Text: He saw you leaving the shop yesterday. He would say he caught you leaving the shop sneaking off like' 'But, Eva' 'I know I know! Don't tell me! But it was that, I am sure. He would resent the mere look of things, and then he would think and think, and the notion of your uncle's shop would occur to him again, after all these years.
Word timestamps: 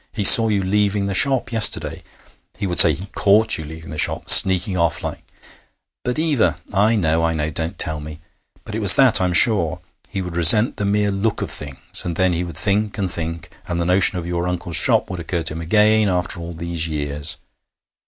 He 0.11 0.23
saw 0.23 0.47
you 0.47 0.63
leaving 0.63 1.05
the 1.05 1.13
shop 1.13 1.51
yesterday. 1.51 2.01
He 2.57 2.65
would 2.65 2.79
say 2.79 2.91
he 2.93 3.05
caught 3.13 3.59
you 3.59 3.63
leaving 3.65 3.91
the 3.91 3.99
shop 3.99 4.31
sneaking 4.31 4.75
off 4.75 5.03
like' 5.03 5.23
'But, 6.03 6.17
Eva' 6.17 6.57
'I 6.73 6.95
know 6.95 7.23
I 7.23 7.35
know! 7.35 7.51
Don't 7.51 7.77
tell 7.77 7.99
me! 7.99 8.19
But 8.63 8.73
it 8.73 8.79
was 8.79 8.95
that, 8.95 9.21
I 9.21 9.25
am 9.25 9.33
sure. 9.33 9.79
He 10.09 10.23
would 10.23 10.35
resent 10.35 10.77
the 10.77 10.85
mere 10.85 11.11
look 11.11 11.43
of 11.43 11.51
things, 11.51 12.03
and 12.03 12.15
then 12.15 12.33
he 12.33 12.43
would 12.43 12.57
think 12.57 12.97
and 12.97 13.11
think, 13.11 13.49
and 13.67 13.79
the 13.79 13.85
notion 13.85 14.17
of 14.17 14.25
your 14.25 14.47
uncle's 14.47 14.75
shop 14.75 15.07
would 15.11 15.19
occur 15.19 15.43
to 15.43 15.53
him 15.53 15.61
again, 15.61 16.09
after 16.09 16.39
all 16.39 16.53
these 16.53 16.87
years. 16.87 17.37